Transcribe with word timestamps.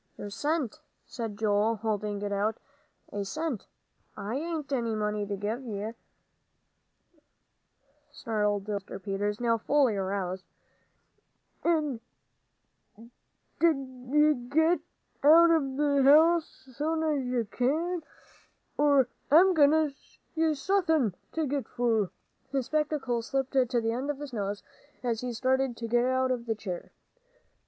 "Your 0.17 0.31
cent," 0.31 0.79
said 1.05 1.37
Joel, 1.37 1.75
holding 1.75 2.23
it 2.23 2.31
out. 2.31 2.57
"A 3.13 3.23
cent? 3.23 3.67
I 4.17 4.33
hain't 4.35 4.73
any 4.73 4.95
money 4.95 5.27
to 5.27 5.35
give 5.37 5.63
ye," 5.63 5.93
snarled 8.11 8.67
old 8.67 8.83
Mr. 8.87 8.99
Peters, 8.99 9.39
now 9.39 9.59
fully 9.59 9.95
aroused, 9.95 10.43
"And 11.63 11.99
d'ye 13.59 14.33
git 14.49 14.81
out 15.23 15.51
of 15.51 15.77
this 15.77 16.03
house 16.05 16.49
soon's 16.73 17.23
ye 17.27 17.45
can, 17.45 18.01
or 18.79 19.07
I'll 19.29 19.53
give 19.53 19.93
ye 20.33 20.55
suthin' 20.55 21.13
to 21.33 21.45
git 21.45 21.67
for." 21.67 22.09
His 22.51 22.65
spectacles 22.65 23.27
slipped 23.27 23.51
to 23.53 23.79
the 23.79 23.91
end 23.91 24.09
of 24.09 24.17
his 24.17 24.33
nose 24.33 24.63
as 25.03 25.21
he 25.21 25.31
started 25.31 25.77
to 25.77 25.87
get 25.87 26.05
out 26.05 26.31
of 26.31 26.47
the 26.47 26.55
chair. 26.55 26.91